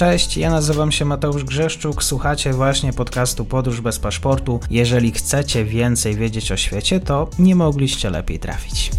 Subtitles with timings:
[0.00, 4.60] Cześć, ja nazywam się Mateusz Grzeszczuk, słuchacie właśnie podcastu Podróż bez paszportu.
[4.70, 8.90] Jeżeli chcecie więcej wiedzieć o świecie, to nie mogliście lepiej trafić.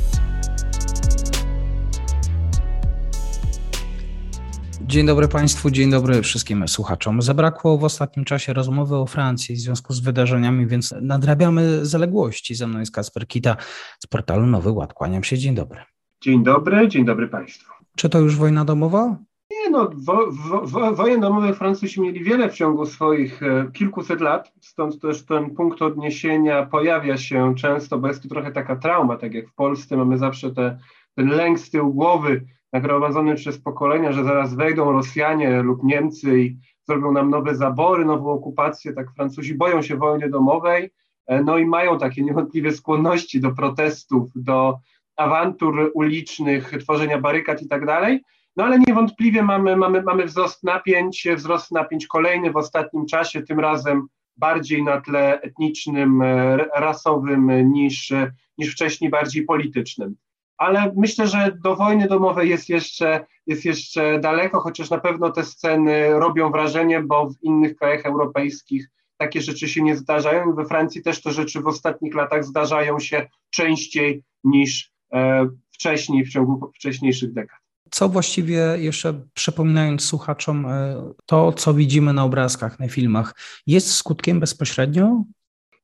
[4.81, 7.21] Dzień dobry Państwu, dzień dobry wszystkim słuchaczom.
[7.21, 12.55] Zabrakło w ostatnim czasie rozmowy o Francji w związku z wydarzeniami, więc nadrabiamy zaległości.
[12.55, 13.55] Ze mną jest Kasper Kita
[13.99, 14.93] z portalu Nowy Ład.
[14.93, 15.81] Kłaniam się, dzień dobry.
[16.23, 17.73] Dzień dobry, dzień dobry Państwu.
[17.95, 19.30] Czy to już wojna domowa?
[19.71, 24.53] No, wo, wo, wo, wojen domowych Francuzi mieli wiele w ciągu swoich e, kilkuset lat,
[24.61, 29.33] stąd też ten punkt odniesienia pojawia się często, bo jest to trochę taka trauma, tak
[29.33, 30.79] jak w Polsce mamy zawsze te,
[31.15, 36.57] ten lęk z tyłu głowy, nagromadzony przez pokolenia, że zaraz wejdą Rosjanie lub Niemcy i
[36.87, 40.91] zrobią nam nowe zabory, nową okupację, tak Francuzi boją się wojny domowej,
[41.27, 44.79] e, no i mają takie niewątpliwie skłonności do protestów, do
[45.15, 48.21] awantur ulicznych, tworzenia barykad i tak dalej,
[48.55, 53.59] no ale niewątpliwie mamy, mamy, mamy wzrost napięć, wzrost napięć kolejny w ostatnim czasie, tym
[53.59, 58.13] razem bardziej na tle etnicznym, e, rasowym niż,
[58.57, 60.15] niż wcześniej bardziej politycznym.
[60.57, 65.43] Ale myślę, że do wojny domowej jest jeszcze, jest jeszcze daleko, chociaż na pewno te
[65.43, 70.53] sceny robią wrażenie, bo w innych krajach europejskich takie rzeczy się nie zdarzają.
[70.53, 76.29] We Francji też te rzeczy w ostatnich latach zdarzają się częściej niż e, wcześniej, w
[76.29, 77.60] ciągu wcześniejszych dekad
[77.91, 83.35] co właściwie, jeszcze przypominając słuchaczom, e, to, co widzimy na obrazkach, na filmach,
[83.67, 85.23] jest skutkiem bezpośrednio?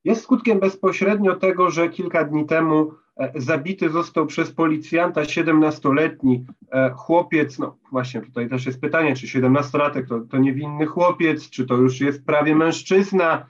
[0.03, 6.89] Jest skutkiem bezpośrednio tego, że kilka dni temu e, zabity został przez policjanta 17-letni e,
[6.89, 11.75] chłopiec, no właśnie tutaj też jest pytanie, czy 17-latek to, to niewinny chłopiec, czy to
[11.75, 13.45] już jest prawie mężczyzna,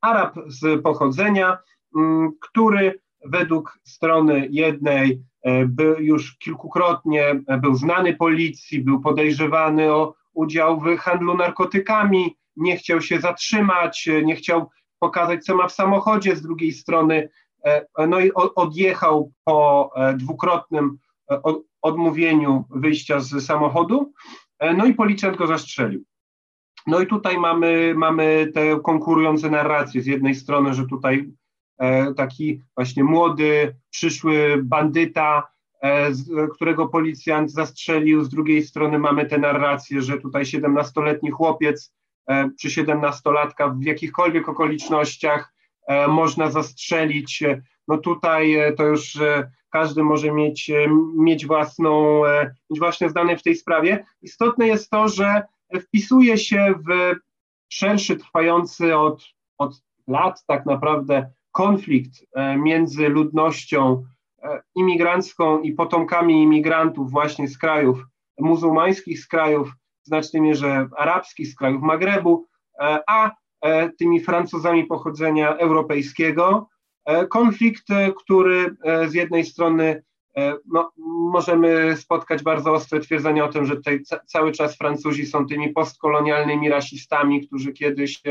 [0.00, 1.58] Arab z pochodzenia,
[1.96, 5.22] mm, który według strony jednej
[5.66, 12.76] był już kilkukrotnie e, był znany policji, był podejrzewany o udział w handlu narkotykami, nie
[12.76, 17.28] chciał się zatrzymać, e, nie chciał pokazać, co ma w samochodzie, z drugiej strony,
[18.08, 20.98] no i odjechał po dwukrotnym
[21.82, 24.12] odmówieniu wyjścia z samochodu,
[24.76, 26.04] no i policjant go zastrzelił.
[26.86, 30.02] No i tutaj mamy, mamy te konkurujące narracje.
[30.02, 31.43] Z jednej strony, że tutaj E,
[32.16, 35.48] taki właśnie młody, przyszły bandyta,
[35.82, 36.10] e,
[36.54, 38.24] którego policjant zastrzelił.
[38.24, 41.94] Z drugiej strony mamy tę narrację, że tutaj 17-letni chłopiec
[42.28, 45.54] e, czy 17-latka w jakichkolwiek okolicznościach
[46.08, 47.42] można zastrzelić.
[47.88, 49.18] No tutaj to już
[49.70, 50.70] każdy może mieć,
[51.16, 52.22] mieć, własną,
[52.70, 54.06] mieć własne zdanie w tej sprawie.
[54.22, 55.42] Istotne jest to, że
[55.80, 57.14] wpisuje się w
[57.68, 59.24] szerszy, trwający od,
[59.58, 64.04] od lat tak naprawdę konflikt e, między ludnością
[64.42, 68.04] e, imigrancką i potomkami imigrantów właśnie z krajów
[68.38, 69.68] muzułmańskich, z krajów
[70.02, 72.46] w znacznej mierze arabskich, z krajów Magrebu,
[72.80, 73.30] e, a
[73.98, 76.68] tymi Francuzami pochodzenia europejskiego.
[77.30, 77.84] Konflikt,
[78.16, 78.76] który
[79.06, 80.02] z jednej strony
[80.72, 80.92] no,
[81.32, 86.68] możemy spotkać bardzo ostre twierdzenia o tym, że tutaj cały czas Francuzi są tymi postkolonialnymi
[86.68, 88.22] rasistami, którzy kiedyś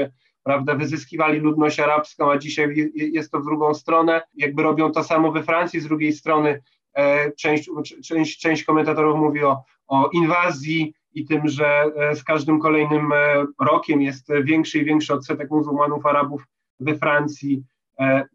[0.44, 4.22] prawda, wyzyskiwali ludność arabską, a dzisiaj jest to w drugą stronę.
[4.36, 6.62] Jakby robią to samo we Francji, z drugiej strony
[6.94, 7.70] e, część,
[8.06, 13.46] część, część komentatorów mówi o, o inwazji i tym, że e, z każdym kolejnym e,
[13.60, 16.44] rokiem jest większy i większy odsetek muzułmanów, Arabów
[16.80, 17.64] we Francji.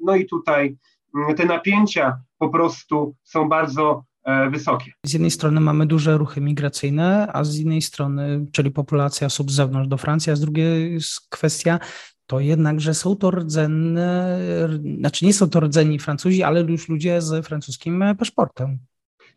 [0.00, 0.76] No i tutaj
[1.16, 4.04] mm, te napięcia po prostu są bardzo
[4.50, 4.92] wysokie.
[5.06, 9.54] Z jednej strony mamy duże ruchy migracyjne, a z innej strony, czyli populacja osób z
[9.54, 11.78] zewnątrz do Francji, a z drugiej jest kwestia
[12.26, 14.38] to jednak, że są to rdzenne,
[14.98, 18.78] znaczy nie są to rdzenni Francuzi, ale już ludzie z francuskim paszportem.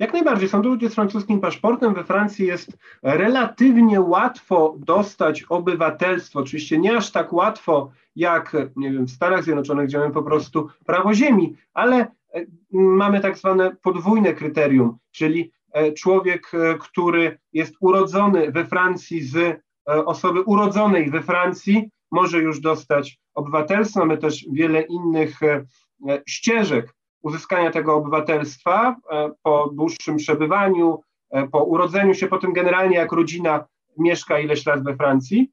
[0.02, 1.94] Jak najbardziej, są to ludzie z francuskim paszportem.
[1.94, 6.40] We Francji jest relatywnie łatwo dostać obywatelstwo.
[6.40, 10.70] Oczywiście nie aż tak łatwo jak nie wiem, w Stanach Zjednoczonych, gdzie mamy po prostu
[10.86, 17.76] prawo ziemi, ale E, mamy tak zwane podwójne kryterium, czyli e, człowiek, e, który jest
[17.80, 24.00] urodzony we Francji z osoby urodzonej we Francji, może już dostać obywatelstwo.
[24.00, 25.40] Mamy też wiele innych
[26.28, 28.96] ścieżek uzyskania tego obywatelstwa
[29.44, 31.02] po dłuższym przebywaniu,
[31.52, 33.66] po urodzeniu się, potem generalnie jak rodzina
[33.98, 35.52] mieszka ileś lat we Francji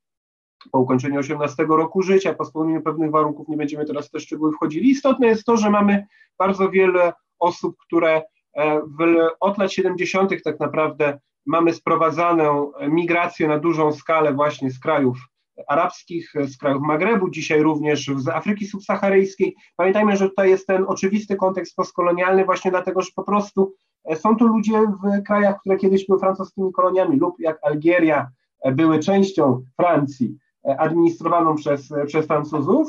[0.72, 4.52] po ukończeniu 18 roku życia, po spełnieniu pewnych warunków, nie będziemy teraz w te szczegóły
[4.52, 4.90] wchodzili.
[4.90, 6.06] Istotne jest to, że mamy
[6.38, 8.22] bardzo wiele osób, które
[8.54, 10.42] e, w, od lat 70.
[10.44, 15.18] tak naprawdę mamy sprowadzaną migrację na dużą skalę właśnie z krajów
[15.66, 19.56] arabskich, z krajów Magrebu, dzisiaj również z Afryki subsaharyjskiej.
[19.76, 23.74] Pamiętajmy, że tutaj jest ten oczywisty kontekst postkolonialny właśnie dlatego, że po prostu
[24.04, 28.30] e, są to ludzie w krajach, które kiedyś były francuskimi koloniami lub jak Algieria,
[28.72, 30.36] były częścią Francji,
[30.78, 32.88] administrowaną przez, przez Francuzów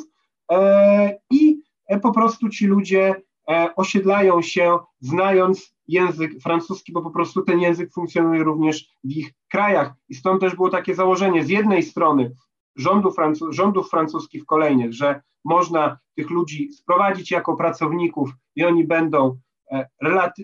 [1.31, 1.61] i
[2.01, 3.15] po prostu ci ludzie
[3.75, 9.93] osiedlają się, znając język francuski, bo po prostu ten język funkcjonuje również w ich krajach.
[10.09, 12.31] I stąd też było takie założenie z jednej strony
[12.79, 19.37] rządów, francu rządów francuskich kolejnych, że można tych ludzi sprowadzić jako pracowników i oni będą
[19.71, 19.89] e,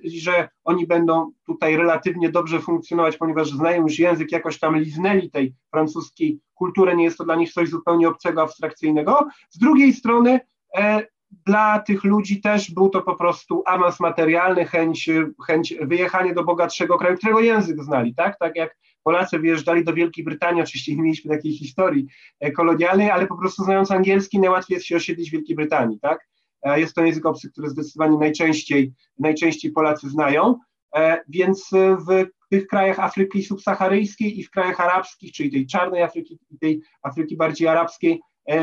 [0.03, 5.55] że oni będą tutaj relatywnie dobrze funkcjonować, ponieważ znają już język, jakoś tam liznęli tej
[5.71, 9.27] francuskiej kultury, nie jest to dla nich coś zupełnie obcego, abstrakcyjnego.
[9.49, 10.39] Z drugiej strony
[10.77, 11.05] e,
[11.45, 15.09] dla tych ludzi też był to po prostu awans materialny, chęć,
[15.47, 18.39] chęć wyjechania do bogatszego kraju, którego język znali, tak?
[18.39, 22.07] Tak jak Polacy wyjeżdżali do Wielkiej Brytanii, oczywiście nie mieliśmy takiej historii
[22.39, 26.27] e, kolonialnej, ale po prostu znając angielski najłatwiej jest się osiedlić w Wielkiej Brytanii, tak?
[26.61, 30.59] E, jest to język obcy, który zdecydowanie najczęściej, najczęściej Polacy znają,
[30.95, 31.69] e, więc
[32.07, 36.81] w tych krajach Afryki subsaharyjskiej i w krajach arabskich, czyli tej czarnej Afryki i tej
[37.01, 38.21] Afryki bardziej arabskiej,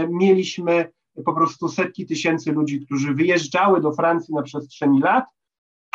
[0.08, 0.88] mieliśmy
[1.24, 5.24] po prostu setki tysięcy ludzi, którzy wyjeżdżały do Francji na przestrzeni lat,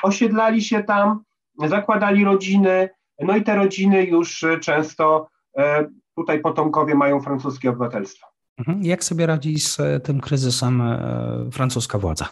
[0.04, 1.24] osiedlali się tam,
[1.66, 8.28] zakładali rodziny, no i te rodziny już często e, tutaj potomkowie mają francuskie obywatelstwo.
[8.58, 8.84] Mhm.
[8.84, 12.30] Jak sobie radzi z e, tym kryzysem e, francuska władza?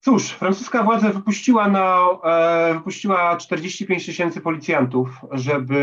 [0.00, 2.08] Cóż, francuska władza wypuściła, na,
[2.74, 5.76] wypuściła 45 tysięcy policjantów, żeby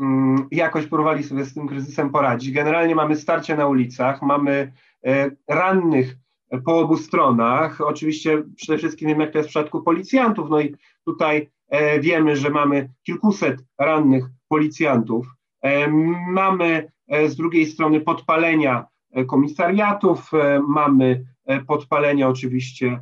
[0.00, 2.52] mm, jakoś próbowali sobie z tym kryzysem poradzić.
[2.52, 4.72] Generalnie mamy starcie na ulicach, mamy
[5.48, 6.16] rannych
[6.64, 7.80] po obu stronach.
[7.80, 10.50] Oczywiście przede wszystkim wiem, jak to jest w przypadku policjantów.
[10.50, 11.63] No i tutaj E,
[12.00, 15.26] wiemy, że mamy kilkuset rannych policjantów.
[15.62, 15.88] E,
[16.28, 18.86] mamy e, z drugiej strony podpalenia
[19.26, 20.30] komisariatów,
[20.68, 21.24] mamy
[21.66, 23.00] podpalenia oczywiście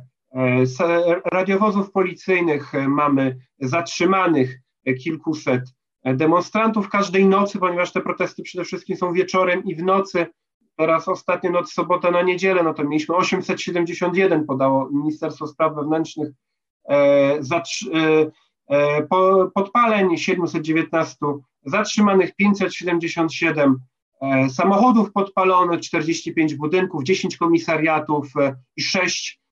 [1.25, 4.59] radiowozów policyjnych, mamy zatrzymanych
[5.03, 5.63] kilkuset
[6.05, 10.25] demonstrantów każdej nocy, ponieważ te protesty przede wszystkim są wieczorem i w nocy.
[10.77, 16.29] Teraz ostatnia noc, sobota na niedzielę, no to mieliśmy 871, podało Ministerstwo Spraw Wewnętrznych,
[16.89, 17.43] E,
[19.53, 21.15] podpaleń 719,
[21.65, 23.79] zatrzymanych 577
[24.21, 29.43] e, samochodów podpalonych, 45 budynków, 10 komisariatów e, i 6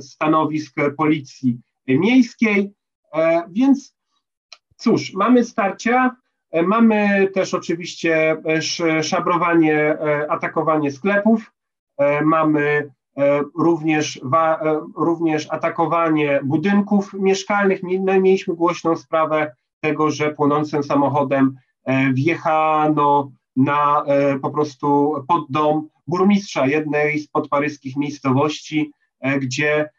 [0.00, 1.58] stanowisk policji
[1.88, 2.72] miejskiej.
[3.50, 3.96] Więc
[4.76, 6.16] cóż, mamy starcia,
[6.66, 8.42] mamy też oczywiście
[9.02, 9.98] szabrowanie,
[10.28, 11.52] atakowanie sklepów,
[12.24, 12.95] mamy E,
[13.58, 17.80] również, wa, e, również atakowanie budynków mieszkalnych.
[17.82, 24.04] No mieliśmy głośną sprawę tego, że płonącym samochodem e, wjechano na
[24.42, 28.90] po prostu pod dom burmistrza jednej z podparyskich miejscowości,
[29.40, 29.90] gdzie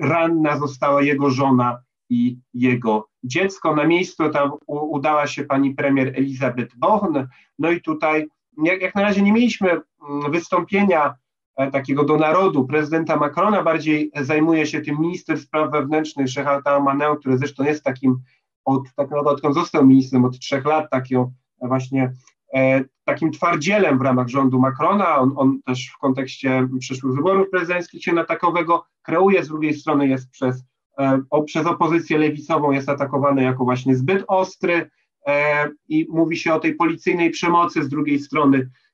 [0.00, 1.78] ranna została jego żona
[2.10, 3.76] i jego dziecko.
[3.76, 7.26] Na miejscu tam udała się pani premier Elizabeth Born.
[7.58, 8.26] No i tutaj,
[8.62, 11.25] jak, jak na razie nie mieliśmy mm, wystąpienia E,
[11.72, 12.66] takiego do narodu.
[12.66, 18.18] Prezydenta Macrona, bardziej zajmuje się tym minister spraw wewnętrznych Shehata Maneu, który zresztą jest takim,
[18.64, 21.26] od, tak naprawdę odkąd został ministrem od trzech lat, takim
[21.60, 22.12] właśnie
[22.54, 25.18] e, takim twardzielem w ramach rządu Macrona.
[25.18, 30.08] On, on, też w kontekście przyszłych wyborów prezydenckich się na takowego kreuje, z drugiej strony
[30.08, 30.64] jest przez,
[30.98, 34.90] e, o, przez opozycję lewicową jest atakowany jako właśnie zbyt ostry
[35.26, 38.85] e, i mówi się o tej policyjnej przemocy, z drugiej strony E,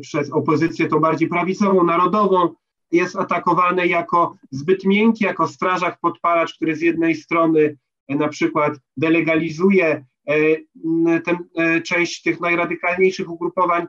[0.00, 2.54] przez opozycję tą bardziej prawicową, narodową,
[2.92, 7.76] jest atakowany jako zbyt miękki, jako strażak podpalacz, który z jednej strony
[8.08, 10.34] e, na przykład delegalizuje e,
[11.20, 11.36] ten,
[11.82, 13.86] część tych najradykalniejszych ugrupowań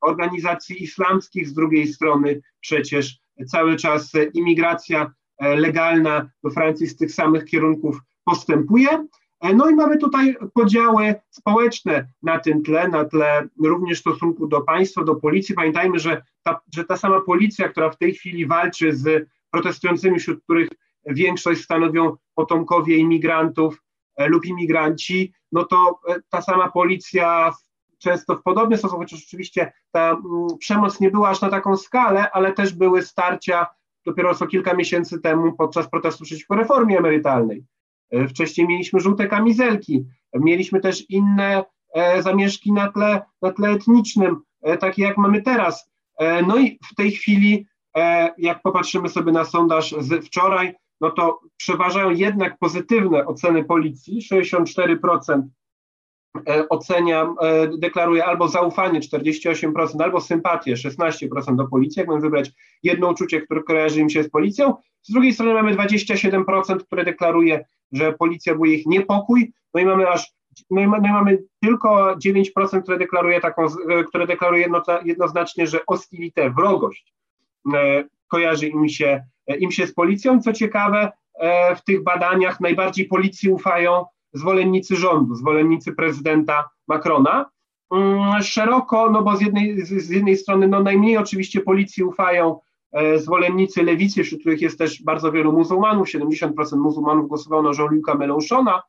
[0.00, 7.44] organizacji islamskich, z drugiej strony przecież cały czas imigracja legalna do Francji z tych samych
[7.44, 9.06] kierunków postępuje.
[9.44, 14.60] E, no i mamy tutaj podziały społeczne na tym tle, na tle również stosunku do
[14.60, 15.54] państwa, do policji.
[15.54, 20.44] Pamiętajmy, że ta, że ta sama policja, która w tej chwili walczy z protestującymi, wśród
[20.44, 20.68] których
[21.06, 23.82] większość stanowią potomkowie imigrantów
[24.16, 27.52] e, lub imigranci, no to e, ta sama policja
[27.98, 30.16] często w podobny sposób, chociaż oczywiście ta
[30.58, 33.66] przemoc nie była aż na taką skalę, ale też były starcia
[34.06, 37.64] dopiero co kilka miesięcy temu podczas protestu przeciwko reformie emerytalnej.
[38.10, 44.40] E, wcześniej mieliśmy żółte kamizelki, mieliśmy też inne e, zamieszki na tle, na tle etnicznym,
[44.62, 45.94] e, takie jak mamy teraz.
[46.46, 47.66] No i w tej chwili,
[48.38, 54.22] jak popatrzymy sobie na sondaż z wczoraj, no to przeważają jednak pozytywne oceny policji.
[54.32, 55.42] 64%
[56.70, 57.34] ocenia,
[57.78, 62.50] deklaruje albo zaufanie 48%, albo sympatię 16% do policji, jak wybrać
[62.82, 64.74] jedno uczucie, które kojarzy im się z policją.
[65.02, 70.08] Z drugiej strony mamy 27%, które deklaruje że policja budzi ich niepokój, no i mamy
[70.08, 70.32] aż
[70.70, 73.66] no i, no mamy tylko 9%, które deklaruje taką,
[74.08, 77.14] które deklaruje jedno, jednoznacznie, że ostilite, wrogość
[78.28, 79.24] kojarzy im się,
[79.58, 80.40] im się z policją.
[80.40, 81.12] Co ciekawe,
[81.76, 87.50] w tych badaniach najbardziej policji ufają zwolennicy rządu, zwolennicy prezydenta Macrona.
[87.92, 92.60] Mm, szeroko, no bo z jednej, z jednej strony no najmniej oczywiście policji ufają e,
[93.16, 98.80] zwolennicy lewicy, wśród których jest też bardzo wielu muzułmanów, 70% muzułmanów głosowało na Jean-Luc'a Mélenchona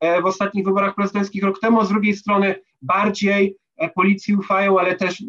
[0.00, 4.96] e, w ostatnich wyborach prezydenckich rok temu, z drugiej strony bardziej e, policji ufają, ale
[4.96, 5.22] też,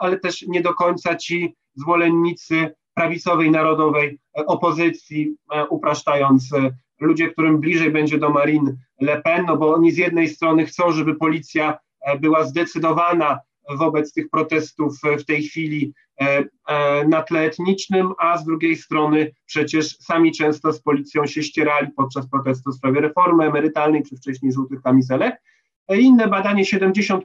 [0.00, 5.34] ale też nie do końca ci zwolennicy prawicowej, narodowej opozycji,
[5.70, 6.50] upraszczając
[7.00, 10.92] ludzie, którym bliżej będzie do Marine Le Pen, no bo oni z jednej strony chcą,
[10.92, 13.38] żeby policja e, była zdecydowana
[13.78, 19.32] wobec tych protestów w tej chwili e, e, na tle etnicznym, a z drugiej strony
[19.46, 24.52] przecież sami często z policją się ścierali podczas protestu w sprawie reformy emerytalnej czy wcześniej
[24.52, 25.42] żółtych kamizelek.
[25.88, 27.20] Inne badanie 70%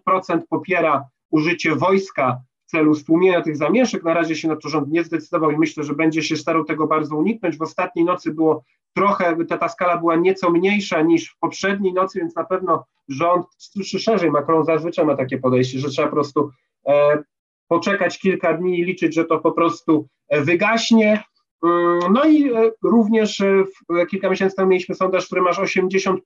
[0.50, 2.42] popiera użycie wojska
[2.76, 4.04] celu stłumienia tych zamieszek.
[4.04, 6.88] Na razie się na to rząd nie zdecydował i myślę, że będzie się starał tego
[6.88, 7.58] bardzo uniknąć.
[7.58, 8.64] W ostatniej nocy było
[8.94, 13.46] trochę, ta, ta skala była nieco mniejsza niż w poprzedniej nocy, więc na pewno rząd,
[13.90, 16.50] czy szerzej Macron zazwyczaj ma takie podejście, że trzeba po prostu
[16.88, 17.24] e,
[17.68, 21.24] poczekać kilka dni i liczyć, że to po prostu e, wygaśnie.
[21.64, 23.66] Mm, no i e, również e,
[24.10, 26.18] kilka miesięcy temu mieliśmy sondaż, który masz 85%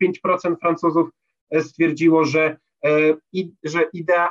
[0.61, 1.09] Francuzów
[1.61, 2.57] stwierdziło, że
[3.33, 4.29] i, że idea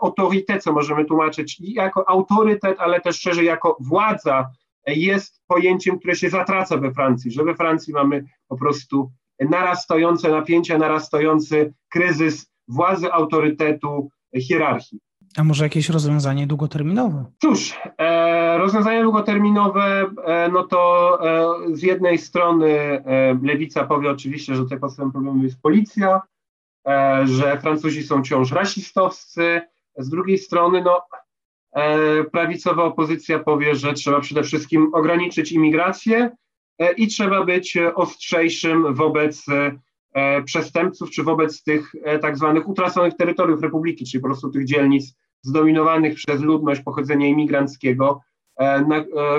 [0.00, 4.50] autorytet, co możemy tłumaczyć jako autorytet, ale też szerzej jako władza,
[4.86, 9.10] jest pojęciem, które się zatraca we Francji, że we Francji mamy po prostu
[9.40, 14.10] narastające napięcia, narastający kryzys władzy, autorytetu,
[14.40, 15.00] hierarchii.
[15.36, 17.24] A może jakieś rozwiązanie długoterminowe?
[17.40, 21.18] Cóż, e, rozwiązania długoterminowe, e, no to
[21.70, 26.20] e, z jednej strony e, lewica powie oczywiście, że tutaj podstawowym problemem jest policja, e,
[27.24, 29.60] że Francuzi są wciąż rasistowscy,
[29.98, 31.02] z drugiej strony, no
[31.76, 36.30] E, prawicowa opozycja powie, że trzeba przede wszystkim ograniczyć imigrację
[36.78, 39.44] e, i trzeba być ostrzejszym wobec
[40.14, 45.14] e, przestępców, czy wobec tych tak zwanych utraconych terytoriów republiki, czyli po prostu tych dzielnic
[45.42, 48.20] zdominowanych przez ludność pochodzenia imigranckiego,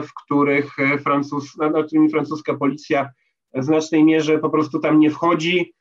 [0.04, 3.10] w których Francuz, nad którymi francuska policja
[3.54, 5.74] w znacznej mierze po prostu tam nie wchodzi,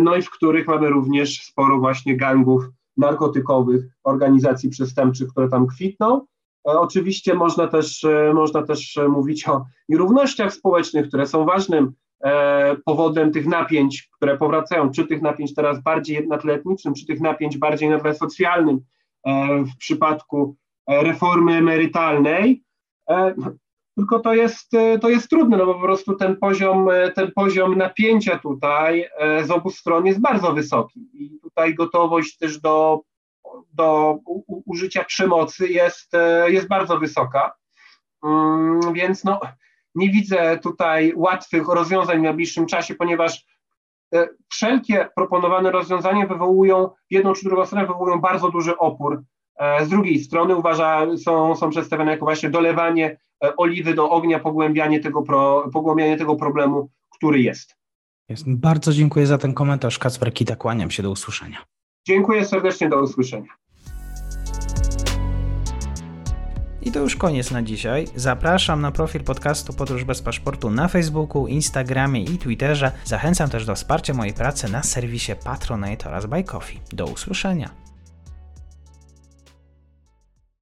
[0.00, 2.64] no i w których mamy również sporo właśnie gangów
[2.96, 6.26] narkotykowych, organizacji przestępczych, które tam kwitną.
[6.68, 11.92] E, oczywiście można też, e, można też mówić o nierównościach społecznych, które są ważnym
[12.24, 17.06] e, powodem tych napięć, które powracają, czy tych napięć teraz bardziej na tle etnicznym, czy
[17.06, 18.80] tych napięć bardziej na tle socjalnym
[19.74, 20.56] w przypadku
[20.88, 22.62] reformy emerytalnej.
[23.96, 24.70] Tylko to jest,
[25.00, 29.08] to jest trudne, no bo po prostu ten poziom, ten poziom napięcia tutaj
[29.44, 33.00] z obu stron jest bardzo wysoki i tutaj gotowość też do,
[33.72, 36.12] do użycia przemocy jest,
[36.46, 37.52] jest bardzo wysoka.
[38.24, 39.40] Mm, więc no,
[39.94, 43.46] nie widzę tutaj łatwych rozwiązań w najbliższym czasie, ponieważ
[44.14, 49.22] e, wszelkie proponowane rozwiązania wywołują, jedną czy drugą stronę wywołują bardzo duży opór.
[49.56, 54.40] E, z drugiej strony uważa, są, są przedstawione jako właśnie dolewanie E, oliwy do ognia,
[54.40, 57.76] pogłębianie tego, pro, pogłębianie tego problemu, który jest.
[58.28, 58.44] jest.
[58.46, 59.98] Bardzo dziękuję za ten komentarz.
[59.98, 61.58] Kacper Kita, kłaniam się do usłyszenia.
[62.06, 63.48] Dziękuję serdecznie, do usłyszenia.
[66.82, 68.06] I to już koniec na dzisiaj.
[68.16, 72.92] Zapraszam na profil podcastu Podróż bez paszportu na Facebooku, Instagramie i Twitterze.
[73.04, 76.80] Zachęcam też do wsparcia mojej pracy na serwisie Patronite oraz Buy Coffee.
[76.92, 77.70] Do usłyszenia.